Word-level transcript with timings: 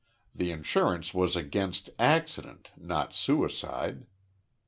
The 0.33 0.49
insurance 0.49 1.13
was 1.13 1.35
against 1.35 1.91
accident 1.99 2.71
not 2.75 3.13
suicide. 3.13 4.07